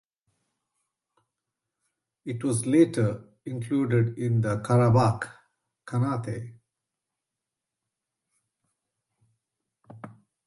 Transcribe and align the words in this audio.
It 2.25 2.43
was 2.43 2.65
later 2.65 3.23
included 3.45 4.17
in 4.17 4.41
the 4.41 4.57
Karabakh 4.61 5.31
Khanate. 5.85 6.55